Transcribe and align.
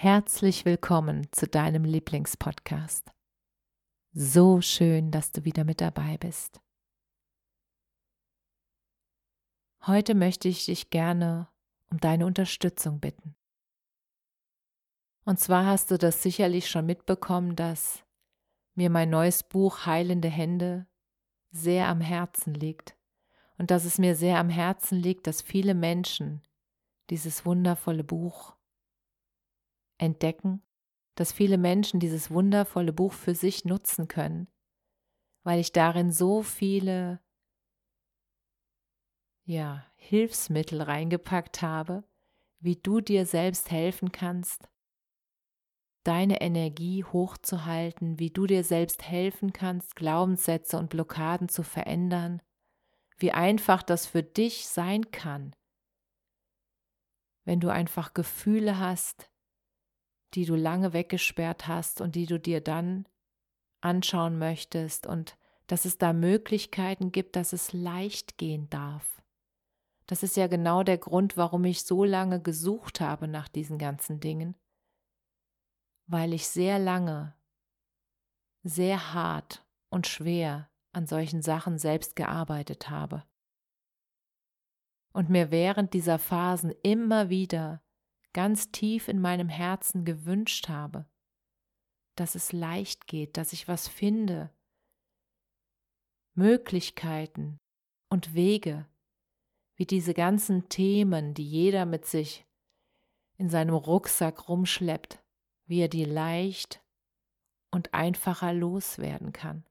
Herzlich 0.00 0.64
willkommen 0.64 1.26
zu 1.32 1.48
deinem 1.48 1.82
Lieblingspodcast. 1.82 3.10
So 4.12 4.60
schön, 4.60 5.10
dass 5.10 5.32
du 5.32 5.44
wieder 5.44 5.64
mit 5.64 5.80
dabei 5.80 6.16
bist. 6.18 6.60
Heute 9.84 10.14
möchte 10.14 10.46
ich 10.46 10.66
dich 10.66 10.90
gerne 10.90 11.48
um 11.90 11.98
deine 11.98 12.26
Unterstützung 12.26 13.00
bitten. 13.00 13.34
Und 15.24 15.40
zwar 15.40 15.66
hast 15.66 15.90
du 15.90 15.98
das 15.98 16.22
sicherlich 16.22 16.70
schon 16.70 16.86
mitbekommen, 16.86 17.56
dass 17.56 18.04
mir 18.76 18.90
mein 18.90 19.10
neues 19.10 19.42
Buch 19.42 19.84
Heilende 19.84 20.28
Hände 20.28 20.86
sehr 21.50 21.88
am 21.88 22.00
Herzen 22.00 22.54
liegt 22.54 22.96
und 23.56 23.72
dass 23.72 23.84
es 23.84 23.98
mir 23.98 24.14
sehr 24.14 24.38
am 24.38 24.48
Herzen 24.48 24.96
liegt, 24.96 25.26
dass 25.26 25.42
viele 25.42 25.74
Menschen 25.74 26.46
dieses 27.10 27.44
wundervolle 27.44 28.04
Buch 28.04 28.57
entdecken, 29.98 30.62
dass 31.14 31.32
viele 31.32 31.58
Menschen 31.58 32.00
dieses 32.00 32.30
wundervolle 32.30 32.92
Buch 32.92 33.12
für 33.12 33.34
sich 33.34 33.64
nutzen 33.64 34.08
können, 34.08 34.48
weil 35.42 35.60
ich 35.60 35.72
darin 35.72 36.12
so 36.12 36.42
viele 36.42 37.20
ja, 39.44 39.86
Hilfsmittel 39.96 40.82
reingepackt 40.82 41.62
habe, 41.62 42.04
wie 42.60 42.76
du 42.76 43.00
dir 43.00 43.24
selbst 43.24 43.70
helfen 43.70 44.12
kannst, 44.12 44.68
deine 46.04 46.40
Energie 46.40 47.02
hochzuhalten, 47.02 48.18
wie 48.18 48.30
du 48.30 48.46
dir 48.46 48.62
selbst 48.62 49.02
helfen 49.02 49.52
kannst, 49.52 49.96
Glaubenssätze 49.96 50.78
und 50.78 50.90
Blockaden 50.90 51.48
zu 51.48 51.62
verändern, 51.62 52.42
wie 53.16 53.32
einfach 53.32 53.82
das 53.82 54.06
für 54.06 54.22
dich 54.22 54.68
sein 54.68 55.10
kann, 55.10 55.54
wenn 57.44 57.60
du 57.60 57.70
einfach 57.70 58.14
Gefühle 58.14 58.78
hast, 58.78 59.30
die 60.34 60.44
du 60.44 60.54
lange 60.54 60.92
weggesperrt 60.92 61.68
hast 61.68 62.00
und 62.00 62.14
die 62.14 62.26
du 62.26 62.38
dir 62.38 62.60
dann 62.60 63.06
anschauen 63.80 64.38
möchtest 64.38 65.06
und 65.06 65.36
dass 65.66 65.84
es 65.84 65.98
da 65.98 66.12
Möglichkeiten 66.12 67.12
gibt, 67.12 67.36
dass 67.36 67.52
es 67.52 67.72
leicht 67.72 68.38
gehen 68.38 68.68
darf. 68.70 69.22
Das 70.06 70.22
ist 70.22 70.36
ja 70.36 70.46
genau 70.46 70.82
der 70.82 70.96
Grund, 70.96 71.36
warum 71.36 71.64
ich 71.64 71.82
so 71.82 72.02
lange 72.02 72.40
gesucht 72.40 73.00
habe 73.00 73.28
nach 73.28 73.48
diesen 73.48 73.78
ganzen 73.78 74.20
Dingen, 74.20 74.56
weil 76.06 76.32
ich 76.32 76.48
sehr 76.48 76.78
lange, 76.78 77.34
sehr 78.62 79.12
hart 79.12 79.66
und 79.90 80.06
schwer 80.06 80.70
an 80.92 81.06
solchen 81.06 81.42
Sachen 81.42 81.78
selbst 81.78 82.16
gearbeitet 82.16 82.88
habe. 82.88 83.22
Und 85.12 85.28
mir 85.28 85.50
während 85.50 85.92
dieser 85.92 86.18
Phasen 86.18 86.72
immer 86.82 87.28
wieder 87.28 87.82
ganz 88.32 88.70
tief 88.70 89.08
in 89.08 89.20
meinem 89.20 89.48
Herzen 89.48 90.04
gewünscht 90.04 90.68
habe, 90.68 91.06
dass 92.16 92.34
es 92.34 92.52
leicht 92.52 93.06
geht, 93.06 93.36
dass 93.36 93.52
ich 93.52 93.68
was 93.68 93.88
finde, 93.88 94.50
Möglichkeiten 96.34 97.58
und 98.10 98.34
Wege, 98.34 98.86
wie 99.76 99.86
diese 99.86 100.14
ganzen 100.14 100.68
Themen, 100.68 101.34
die 101.34 101.48
jeder 101.48 101.86
mit 101.86 102.06
sich 102.06 102.46
in 103.38 103.48
seinem 103.48 103.74
Rucksack 103.74 104.48
rumschleppt, 104.48 105.22
wie 105.66 105.80
er 105.80 105.88
die 105.88 106.04
leicht 106.04 106.82
und 107.70 107.94
einfacher 107.94 108.52
loswerden 108.52 109.32
kann. 109.32 109.64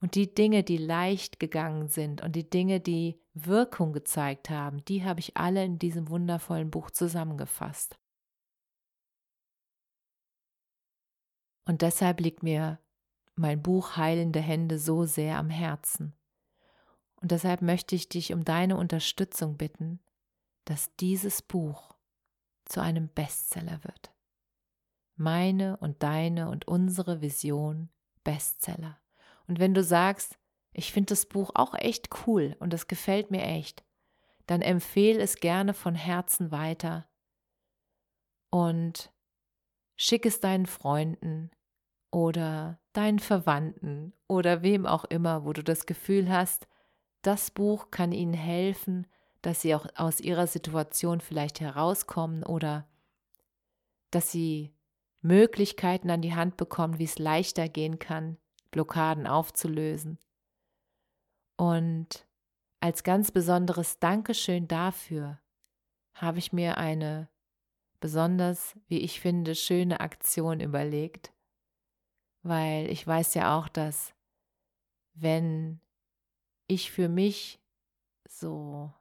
Und 0.00 0.14
die 0.14 0.32
Dinge, 0.32 0.62
die 0.62 0.76
leicht 0.76 1.40
gegangen 1.40 1.88
sind 1.88 2.22
und 2.22 2.36
die 2.36 2.48
Dinge, 2.48 2.80
die 2.80 3.20
Wirkung 3.34 3.92
gezeigt 3.92 4.48
haben, 4.48 4.84
die 4.84 5.04
habe 5.04 5.20
ich 5.20 5.36
alle 5.36 5.64
in 5.64 5.78
diesem 5.78 6.08
wundervollen 6.08 6.70
Buch 6.70 6.90
zusammengefasst. 6.90 7.98
Und 11.64 11.82
deshalb 11.82 12.20
liegt 12.20 12.42
mir 12.42 12.78
mein 13.34 13.62
Buch 13.62 13.96
Heilende 13.96 14.40
Hände 14.40 14.78
so 14.78 15.04
sehr 15.04 15.36
am 15.36 15.50
Herzen. 15.50 16.14
Und 17.20 17.32
deshalb 17.32 17.62
möchte 17.62 17.94
ich 17.94 18.08
dich 18.08 18.32
um 18.32 18.44
deine 18.44 18.76
Unterstützung 18.76 19.56
bitten, 19.56 20.00
dass 20.64 20.94
dieses 20.96 21.42
Buch 21.42 21.96
zu 22.64 22.80
einem 22.80 23.08
Bestseller 23.08 23.82
wird. 23.84 24.12
Meine 25.16 25.76
und 25.78 26.02
deine 26.02 26.48
und 26.48 26.68
unsere 26.68 27.20
Vision 27.20 27.90
Bestseller. 28.22 29.00
Und 29.48 29.58
wenn 29.58 29.74
du 29.74 29.82
sagst, 29.82 30.38
ich 30.72 30.92
finde 30.92 31.08
das 31.08 31.26
Buch 31.26 31.50
auch 31.54 31.74
echt 31.74 32.10
cool 32.26 32.54
und 32.60 32.72
es 32.72 32.86
gefällt 32.86 33.30
mir 33.30 33.42
echt, 33.42 33.84
dann 34.46 34.62
empfehle 34.62 35.20
es 35.20 35.36
gerne 35.36 35.74
von 35.74 35.94
Herzen 35.94 36.52
weiter. 36.52 37.08
Und 38.50 39.12
schick 39.96 40.24
es 40.24 40.40
deinen 40.40 40.66
Freunden 40.66 41.50
oder 42.10 42.78
deinen 42.92 43.18
Verwandten 43.18 44.12
oder 44.28 44.62
wem 44.62 44.86
auch 44.86 45.04
immer, 45.04 45.44
wo 45.44 45.52
du 45.52 45.64
das 45.64 45.86
Gefühl 45.86 46.30
hast, 46.30 46.68
das 47.22 47.50
Buch 47.50 47.90
kann 47.90 48.12
ihnen 48.12 48.34
helfen, 48.34 49.06
dass 49.42 49.62
sie 49.62 49.74
auch 49.74 49.86
aus 49.96 50.20
ihrer 50.20 50.46
Situation 50.46 51.20
vielleicht 51.20 51.60
herauskommen 51.60 52.44
oder 52.44 52.88
dass 54.10 54.30
sie 54.30 54.74
Möglichkeiten 55.20 56.10
an 56.10 56.22
die 56.22 56.34
Hand 56.34 56.56
bekommen, 56.56 56.98
wie 56.98 57.04
es 57.04 57.18
leichter 57.18 57.68
gehen 57.68 57.98
kann, 57.98 58.38
Blockaden 58.70 59.26
aufzulösen. 59.26 60.18
Und 61.56 62.26
als 62.80 63.02
ganz 63.02 63.32
besonderes 63.32 63.98
Dankeschön 63.98 64.68
dafür 64.68 65.40
habe 66.14 66.38
ich 66.38 66.52
mir 66.52 66.78
eine 66.78 67.28
besonders, 68.00 68.76
wie 68.86 68.98
ich 69.00 69.20
finde, 69.20 69.54
schöne 69.54 70.00
Aktion 70.00 70.60
überlegt, 70.60 71.32
weil 72.42 72.88
ich 72.90 73.04
weiß 73.04 73.34
ja 73.34 73.58
auch, 73.58 73.68
dass 73.68 74.14
wenn 75.14 75.80
ich 76.68 76.92
für 76.92 77.08
mich 77.08 77.60
so 78.28 78.92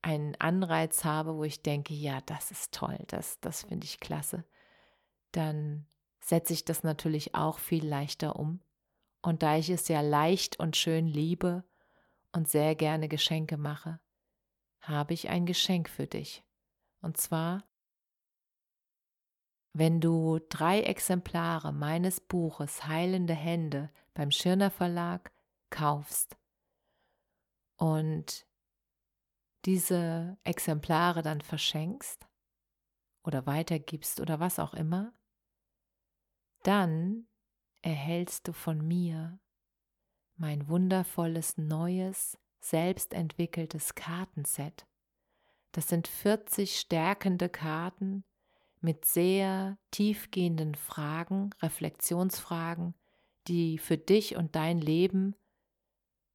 einen 0.00 0.36
Anreiz 0.36 1.04
habe, 1.04 1.36
wo 1.36 1.44
ich 1.44 1.62
denke, 1.62 1.92
ja, 1.92 2.20
das 2.22 2.50
ist 2.50 2.72
toll, 2.72 2.98
das, 3.08 3.40
das 3.40 3.64
finde 3.64 3.84
ich 3.84 4.00
klasse, 4.00 4.44
dann 5.32 5.86
setze 6.20 6.52
ich 6.52 6.64
das 6.64 6.82
natürlich 6.82 7.34
auch 7.34 7.58
viel 7.58 7.86
leichter 7.86 8.36
um 8.36 8.60
und 9.26 9.42
da 9.42 9.56
ich 9.56 9.70
es 9.70 9.88
ja 9.88 10.02
leicht 10.02 10.60
und 10.60 10.76
schön 10.76 11.08
liebe 11.08 11.64
und 12.30 12.48
sehr 12.48 12.76
gerne 12.76 13.08
Geschenke 13.08 13.56
mache, 13.56 13.98
habe 14.82 15.14
ich 15.14 15.28
ein 15.28 15.46
Geschenk 15.46 15.88
für 15.88 16.06
dich. 16.06 16.44
Und 17.00 17.16
zwar, 17.16 17.68
wenn 19.72 20.00
du 20.00 20.38
drei 20.48 20.80
Exemplare 20.82 21.72
meines 21.72 22.20
Buches 22.20 22.86
Heilende 22.86 23.34
Hände 23.34 23.90
beim 24.14 24.30
Schirner 24.30 24.70
Verlag 24.70 25.32
kaufst 25.70 26.38
und 27.78 28.46
diese 29.64 30.38
Exemplare 30.44 31.22
dann 31.22 31.40
verschenkst 31.40 32.28
oder 33.24 33.44
weitergibst 33.44 34.20
oder 34.20 34.38
was 34.38 34.60
auch 34.60 34.72
immer, 34.72 35.12
dann 36.62 37.26
erhältst 37.86 38.48
du 38.48 38.52
von 38.52 38.84
mir 38.84 39.38
mein 40.34 40.68
wundervolles 40.68 41.56
neues, 41.56 42.36
selbstentwickeltes 42.58 43.94
Kartenset. 43.94 44.88
Das 45.70 45.86
sind 45.88 46.08
40 46.08 46.80
stärkende 46.80 47.48
Karten 47.48 48.24
mit 48.80 49.04
sehr 49.04 49.78
tiefgehenden 49.92 50.74
Fragen, 50.74 51.50
Reflexionsfragen, 51.62 52.94
die 53.46 53.78
für 53.78 53.96
dich 53.96 54.34
und 54.34 54.56
dein 54.56 54.80
Leben 54.80 55.36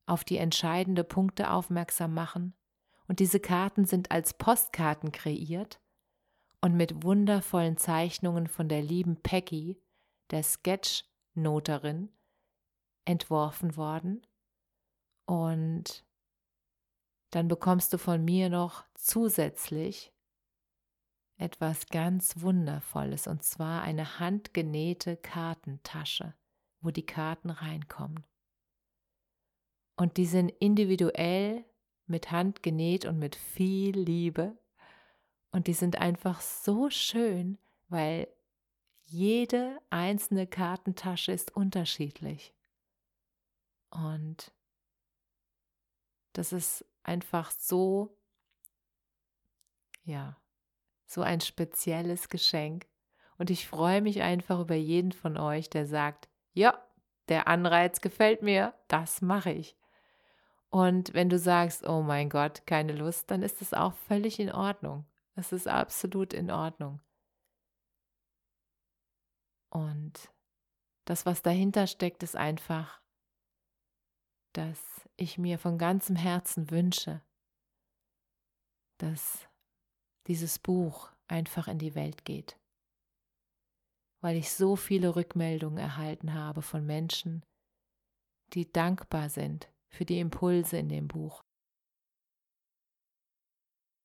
auf 0.06 0.24
die 0.24 0.38
entscheidende 0.38 1.04
Punkte 1.04 1.52
aufmerksam 1.52 2.14
machen. 2.14 2.54
Und 3.10 3.20
diese 3.20 3.42
Karten 3.42 3.84
sind 3.84 4.10
als 4.10 4.34
Postkarten 4.36 5.12
kreiert 5.12 5.82
und 6.62 6.78
mit 6.78 7.04
wundervollen 7.04 7.76
Zeichnungen 7.76 8.48
von 8.48 8.70
der 8.70 8.82
lieben 8.82 9.18
Peggy 9.18 9.82
der 10.30 10.44
Sketchnoterin 11.32 12.10
entworfen 13.06 13.76
worden. 13.78 14.26
Und 15.26 16.06
dann 17.32 17.48
bekommst 17.48 17.94
du 17.94 17.98
von 17.98 18.24
mir 18.24 18.50
noch 18.50 18.84
zusätzlich 18.96 20.14
etwas 21.38 21.88
ganz 21.88 22.42
Wundervolles, 22.42 23.28
und 23.28 23.44
zwar 23.44 23.82
eine 23.82 24.20
handgenähte 24.20 25.18
Kartentasche, 25.18 26.36
wo 26.82 26.92
die 26.92 27.06
Karten 27.06 27.50
reinkommen. 27.50 28.26
Und 29.96 30.18
die 30.18 30.26
sind 30.26 30.50
individuell 30.60 31.66
mit 32.06 32.32
Hand 32.32 32.62
genäht 32.62 33.06
und 33.06 33.18
mit 33.18 33.36
viel 33.36 33.98
Liebe. 33.98 34.58
Und 35.52 35.68
die 35.68 35.74
sind 35.74 35.98
einfach 35.98 36.42
so 36.42 36.90
schön, 36.90 37.58
weil 37.88 38.28
jede 39.12 39.78
einzelne 39.90 40.48
Kartentasche 40.48 41.34
ist 41.34 41.56
unterschiedlich. 41.56 42.54
Und 43.90 44.54
das 46.32 46.54
ist 46.54 46.86
einfach 47.04 47.52
so, 47.52 48.18
ja, 50.04 50.38
so 51.06 51.22
ein 51.22 51.42
spezielles 51.42 52.30
Geschenk. 52.30 52.88
Und 53.38 53.50
ich 53.50 53.68
freue 53.68 54.02
mich 54.02 54.22
einfach 54.22 54.62
über 54.62 54.76
jeden 54.76 55.12
von 55.12 55.38
euch, 55.38 55.70
der 55.70 55.86
sagt, 55.86 56.30
ja, 56.54 56.82
der 57.28 57.50
Anreiz 57.50 58.00
gefällt 58.00 58.42
mir, 58.44 58.74
das 58.88 59.22
mache 59.22 59.52
ich. 59.52 59.76
Und 60.70 61.14
wenn 61.14 61.28
du 61.28 61.38
sagst, 61.38 61.86
oh 61.86 62.02
mein 62.02 62.30
Gott, 62.30 62.66
keine 62.66 62.94
Lust, 62.94 63.30
dann 63.30 63.42
ist 63.42 63.62
es 63.62 63.74
auch 63.74 63.94
völlig 63.94 64.40
in 64.40 64.54
Ordnung. 64.54 65.06
Es 65.36 65.52
ist 65.52 65.68
absolut 65.68 66.34
in 66.34 66.50
Ordnung. 66.50 67.02
Und 69.72 70.32
das, 71.06 71.26
was 71.26 71.42
dahinter 71.42 71.88
steckt, 71.88 72.24
ist 72.24 72.36
einfach, 72.36 73.02
dass 74.54 75.10
ich 75.16 75.38
mir 75.38 75.58
von 75.58 75.78
ganzem 75.78 76.16
Herzen 76.16 76.70
wünsche, 76.70 77.22
dass 78.98 79.48
dieses 80.28 80.60
Buch 80.60 81.10
einfach 81.28 81.68
in 81.68 81.80
die 81.80 81.96
Welt 81.96 82.26
geht, 82.26 82.60
weil 84.22 84.36
ich 84.36 84.52
so 84.52 84.76
viele 84.76 85.16
Rückmeldungen 85.16 85.78
erhalten 85.78 86.34
habe 86.34 86.62
von 86.62 86.86
Menschen, 86.86 87.44
die 88.54 88.72
dankbar 88.72 89.30
sind 89.30 89.72
für 89.88 90.06
die 90.06 90.20
Impulse 90.20 90.78
in 90.78 90.90
dem 90.90 91.08
Buch, 91.08 91.42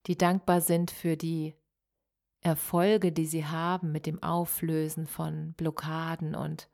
die 0.06 0.16
dankbar 0.16 0.60
sind 0.60 0.92
für 0.92 1.16
die 1.16 1.56
Erfolge, 2.40 3.12
die 3.12 3.26
sie 3.26 3.46
haben 3.46 3.92
mit 3.92 4.06
dem 4.06 4.22
Auflösen 4.22 5.06
von 5.06 5.52
Blockaden 5.54 6.34
und 6.34 6.70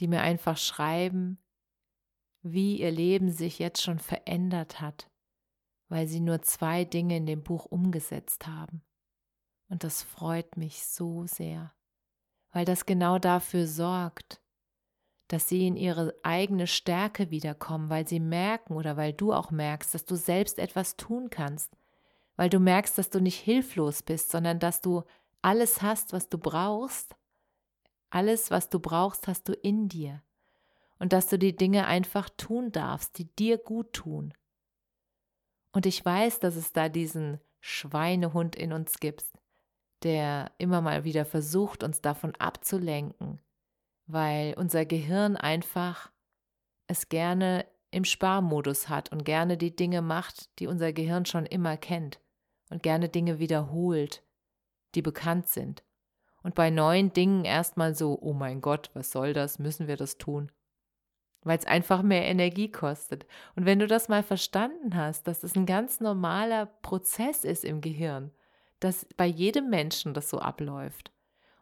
die 0.00 0.08
mir 0.08 0.22
einfach 0.22 0.56
schreiben, 0.56 1.38
wie 2.42 2.80
ihr 2.80 2.90
Leben 2.90 3.30
sich 3.30 3.58
jetzt 3.58 3.82
schon 3.82 3.98
verändert 3.98 4.80
hat, 4.80 5.10
weil 5.88 6.08
sie 6.08 6.20
nur 6.20 6.42
zwei 6.42 6.84
Dinge 6.84 7.16
in 7.16 7.26
dem 7.26 7.42
Buch 7.42 7.66
umgesetzt 7.66 8.46
haben. 8.46 8.82
Und 9.68 9.84
das 9.84 10.02
freut 10.02 10.56
mich 10.56 10.84
so 10.84 11.26
sehr, 11.26 11.72
weil 12.50 12.64
das 12.64 12.84
genau 12.84 13.18
dafür 13.18 13.66
sorgt, 13.66 14.42
dass 15.28 15.48
sie 15.48 15.66
in 15.66 15.76
ihre 15.76 16.14
eigene 16.22 16.66
Stärke 16.66 17.30
wiederkommen, 17.30 17.88
weil 17.88 18.06
sie 18.06 18.20
merken 18.20 18.74
oder 18.74 18.98
weil 18.98 19.14
du 19.14 19.32
auch 19.32 19.50
merkst, 19.50 19.94
dass 19.94 20.04
du 20.04 20.16
selbst 20.16 20.58
etwas 20.58 20.96
tun 20.96 21.30
kannst, 21.30 21.74
weil 22.36 22.48
du 22.48 22.58
merkst, 22.58 22.96
dass 22.98 23.10
du 23.10 23.20
nicht 23.20 23.38
hilflos 23.38 24.02
bist, 24.02 24.30
sondern 24.30 24.58
dass 24.58 24.80
du 24.80 25.02
alles 25.42 25.82
hast, 25.82 26.12
was 26.12 26.28
du 26.28 26.38
brauchst. 26.38 27.14
Alles, 28.10 28.50
was 28.50 28.68
du 28.68 28.78
brauchst, 28.78 29.28
hast 29.28 29.48
du 29.48 29.52
in 29.52 29.88
dir. 29.88 30.22
Und 30.98 31.12
dass 31.12 31.26
du 31.26 31.38
die 31.38 31.56
Dinge 31.56 31.86
einfach 31.86 32.30
tun 32.30 32.70
darfst, 32.72 33.18
die 33.18 33.34
dir 33.36 33.58
gut 33.58 33.92
tun. 33.92 34.34
Und 35.72 35.86
ich 35.86 36.04
weiß, 36.04 36.38
dass 36.40 36.54
es 36.54 36.72
da 36.72 36.88
diesen 36.88 37.40
Schweinehund 37.60 38.54
in 38.54 38.72
uns 38.72 39.00
gibt, 39.00 39.24
der 40.02 40.52
immer 40.58 40.80
mal 40.80 41.04
wieder 41.04 41.24
versucht, 41.24 41.82
uns 41.82 42.00
davon 42.02 42.34
abzulenken, 42.36 43.40
weil 44.06 44.54
unser 44.54 44.84
Gehirn 44.84 45.36
einfach 45.36 46.12
es 46.86 47.08
gerne 47.08 47.66
im 47.90 48.04
Sparmodus 48.04 48.88
hat 48.88 49.10
und 49.10 49.24
gerne 49.24 49.56
die 49.56 49.74
Dinge 49.74 50.02
macht, 50.02 50.58
die 50.58 50.66
unser 50.66 50.92
Gehirn 50.92 51.24
schon 51.24 51.46
immer 51.46 51.76
kennt 51.76 52.21
und 52.72 52.82
gerne 52.82 53.10
Dinge 53.10 53.38
wiederholt, 53.38 54.22
die 54.94 55.02
bekannt 55.02 55.46
sind. 55.46 55.84
Und 56.42 56.54
bei 56.54 56.70
neuen 56.70 57.12
Dingen 57.12 57.44
erstmal 57.44 57.94
so, 57.94 58.18
oh 58.20 58.32
mein 58.32 58.62
Gott, 58.62 58.90
was 58.94 59.12
soll 59.12 59.34
das, 59.34 59.58
müssen 59.58 59.88
wir 59.88 59.96
das 59.96 60.16
tun? 60.16 60.50
Weil 61.42 61.58
es 61.58 61.66
einfach 61.66 62.02
mehr 62.02 62.24
Energie 62.24 62.70
kostet. 62.70 63.26
Und 63.56 63.66
wenn 63.66 63.78
du 63.78 63.86
das 63.86 64.08
mal 64.08 64.22
verstanden 64.22 64.96
hast, 64.96 65.28
dass 65.28 65.42
es 65.42 65.54
ein 65.54 65.66
ganz 65.66 66.00
normaler 66.00 66.64
Prozess 66.64 67.44
ist 67.44 67.62
im 67.62 67.82
Gehirn, 67.82 68.32
dass 68.80 69.06
bei 69.18 69.26
jedem 69.26 69.68
Menschen 69.68 70.14
das 70.14 70.30
so 70.30 70.38
abläuft. 70.38 71.12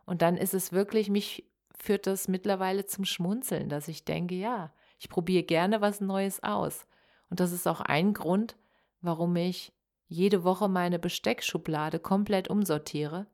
Und 0.07 0.23
dann 0.23 0.37
ist 0.37 0.55
es 0.55 0.73
wirklich, 0.73 1.11
mich 1.11 1.45
führt 1.77 2.07
das 2.07 2.29
mittlerweile 2.29 2.87
zum 2.87 3.05
Schmunzeln, 3.05 3.69
dass 3.69 3.89
ich 3.89 4.05
denke, 4.05 4.37
ja, 4.37 4.73
ich 4.99 5.09
probiere 5.09 5.43
gerne 5.43 5.81
was 5.81 6.01
Neues 6.01 6.43
aus. 6.45 6.87
Und 7.31 7.41
das 7.41 7.51
ist 7.51 7.67
auch 7.67 7.81
ein 7.81 8.13
Grund, 8.15 8.57
warum 9.01 9.35
ich 9.35 9.73
jede 10.11 10.43
Woche 10.43 10.69
meine 10.69 10.99
Besteckschublade 10.99 12.01
komplett 12.01 12.49
umsortiere 12.49 13.27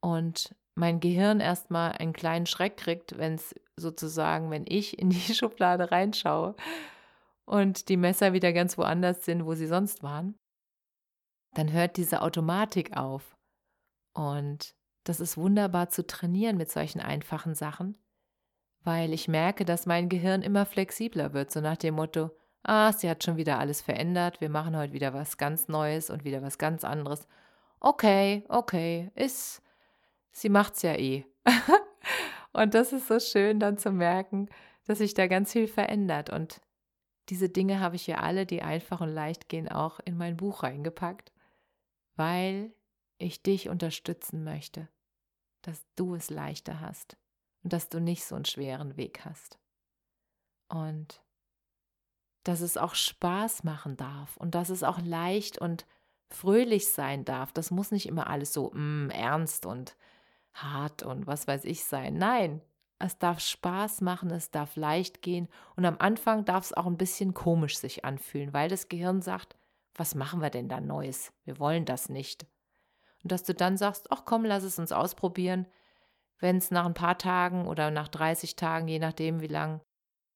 und 0.00 0.54
mein 0.76 1.00
Gehirn 1.00 1.40
erstmal 1.40 1.92
einen 1.92 2.12
kleinen 2.12 2.46
Schreck 2.46 2.76
kriegt, 2.76 3.18
wenn 3.18 3.34
es 3.34 3.54
sozusagen, 3.76 4.50
wenn 4.50 4.64
ich 4.68 4.98
in 4.98 5.10
die 5.10 5.20
Schublade 5.34 5.90
reinschaue 5.90 6.54
und 7.44 7.88
die 7.88 7.96
Messer 7.96 8.32
wieder 8.32 8.52
ganz 8.52 8.78
woanders 8.78 9.24
sind, 9.24 9.44
wo 9.44 9.54
sie 9.54 9.66
sonst 9.66 10.04
waren, 10.04 10.38
dann 11.54 11.72
hört 11.72 11.96
diese 11.96 12.22
Automatik 12.22 12.96
auf. 12.96 13.36
Und 14.14 14.76
das 15.02 15.18
ist 15.18 15.36
wunderbar 15.36 15.88
zu 15.88 16.06
trainieren 16.06 16.56
mit 16.56 16.70
solchen 16.70 17.00
einfachen 17.00 17.56
Sachen, 17.56 17.98
weil 18.84 19.12
ich 19.12 19.26
merke, 19.26 19.64
dass 19.64 19.86
mein 19.86 20.08
Gehirn 20.08 20.42
immer 20.42 20.66
flexibler 20.66 21.32
wird, 21.32 21.50
so 21.50 21.60
nach 21.60 21.76
dem 21.76 21.96
Motto, 21.96 22.30
ah, 22.62 22.92
sie 22.92 23.08
hat 23.08 23.24
schon 23.24 23.36
wieder 23.36 23.58
alles 23.58 23.80
verändert, 23.80 24.40
wir 24.40 24.50
machen 24.50 24.76
heute 24.76 24.92
wieder 24.92 25.14
was 25.14 25.36
ganz 25.36 25.68
Neues 25.68 26.10
und 26.10 26.24
wieder 26.24 26.42
was 26.42 26.58
ganz 26.58 26.84
anderes. 26.84 27.26
Okay, 27.80 28.44
okay, 28.48 29.10
ist, 29.14 29.62
sie 30.32 30.48
macht's 30.48 30.82
ja 30.82 30.94
eh. 30.94 31.24
und 32.52 32.74
das 32.74 32.92
ist 32.92 33.08
so 33.08 33.18
schön 33.18 33.60
dann 33.60 33.78
zu 33.78 33.90
merken, 33.90 34.48
dass 34.86 34.98
sich 34.98 35.14
da 35.14 35.26
ganz 35.26 35.52
viel 35.52 35.68
verändert 35.68 36.30
und 36.30 36.60
diese 37.30 37.48
Dinge 37.48 37.78
habe 37.78 37.96
ich 37.96 38.08
ja 38.08 38.18
alle, 38.18 38.44
die 38.44 38.60
einfach 38.60 39.00
und 39.00 39.10
leicht 39.14 39.48
gehen, 39.48 39.68
auch 39.68 40.00
in 40.04 40.16
mein 40.16 40.36
Buch 40.36 40.64
reingepackt, 40.64 41.32
weil 42.16 42.74
ich 43.18 43.42
dich 43.42 43.68
unterstützen 43.68 44.42
möchte, 44.42 44.88
dass 45.62 45.86
du 45.94 46.16
es 46.16 46.28
leichter 46.28 46.80
hast 46.80 47.16
und 47.62 47.72
dass 47.72 47.88
du 47.88 48.00
nicht 48.00 48.24
so 48.24 48.34
einen 48.34 48.46
schweren 48.46 48.96
Weg 48.96 49.24
hast. 49.24 49.58
Und 50.68 51.22
dass 52.44 52.60
es 52.60 52.76
auch 52.76 52.94
Spaß 52.94 53.64
machen 53.64 53.96
darf 53.96 54.36
und 54.36 54.54
dass 54.54 54.70
es 54.70 54.82
auch 54.82 55.00
leicht 55.00 55.58
und 55.58 55.86
fröhlich 56.28 56.88
sein 56.88 57.24
darf. 57.24 57.52
Das 57.52 57.70
muss 57.70 57.90
nicht 57.90 58.06
immer 58.06 58.28
alles 58.28 58.52
so 58.52 58.70
mm, 58.72 59.10
ernst 59.10 59.66
und 59.66 59.96
hart 60.54 61.02
und 61.02 61.26
was 61.26 61.46
weiß 61.46 61.64
ich 61.64 61.84
sein. 61.84 62.14
Nein, 62.14 62.62
es 62.98 63.18
darf 63.18 63.40
Spaß 63.40 64.00
machen, 64.02 64.30
es 64.30 64.50
darf 64.50 64.76
leicht 64.76 65.22
gehen 65.22 65.48
und 65.76 65.84
am 65.84 65.96
Anfang 65.98 66.44
darf 66.44 66.64
es 66.64 66.72
auch 66.72 66.86
ein 66.86 66.98
bisschen 66.98 67.34
komisch 67.34 67.78
sich 67.78 68.04
anfühlen, 68.04 68.52
weil 68.52 68.68
das 68.68 68.88
Gehirn 68.88 69.22
sagt, 69.22 69.56
was 69.94 70.14
machen 70.14 70.40
wir 70.40 70.50
denn 70.50 70.68
da 70.68 70.80
Neues? 70.80 71.32
Wir 71.44 71.58
wollen 71.58 71.84
das 71.84 72.08
nicht. 72.08 72.46
Und 73.22 73.32
dass 73.32 73.42
du 73.42 73.54
dann 73.54 73.76
sagst, 73.76 74.10
ach 74.10 74.24
komm, 74.24 74.44
lass 74.44 74.62
es 74.62 74.78
uns 74.78 74.92
ausprobieren. 74.92 75.66
Wenn 76.38 76.56
es 76.56 76.70
nach 76.70 76.86
ein 76.86 76.94
paar 76.94 77.18
Tagen 77.18 77.66
oder 77.66 77.90
nach 77.90 78.08
30 78.08 78.56
Tagen, 78.56 78.88
je 78.88 78.98
nachdem, 78.98 79.40
wie 79.40 79.46
lang 79.46 79.80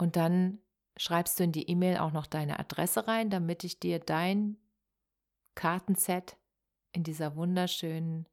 Und 0.00 0.16
dann 0.16 0.62
schreibst 0.96 1.38
du 1.38 1.44
in 1.44 1.52
die 1.52 1.68
E-Mail 1.68 1.98
auch 1.98 2.10
noch 2.10 2.26
deine 2.26 2.58
Adresse 2.58 3.06
rein, 3.06 3.28
damit 3.28 3.64
ich 3.64 3.80
dir 3.80 3.98
dein 3.98 4.56
Kartenset 5.54 6.38
in 6.92 7.04
dieser 7.04 7.36
wunderschönen 7.36 8.26